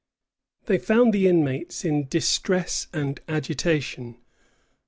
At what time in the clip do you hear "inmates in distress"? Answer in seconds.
1.27-2.87